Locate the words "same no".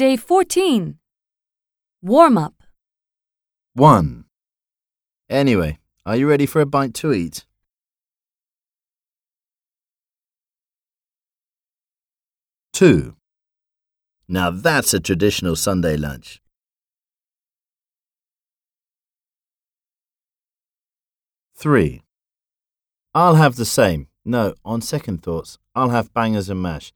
23.66-24.54